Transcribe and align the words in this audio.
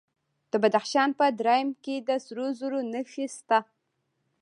د 0.51 0.53
بدخشان 0.63 1.09
په 1.19 1.25
درایم 1.39 1.69
کې 1.83 1.95
د 2.07 2.09
سرو 2.25 2.45
زرو 2.59 2.79
نښې 2.93 3.25
شته. 3.35 3.59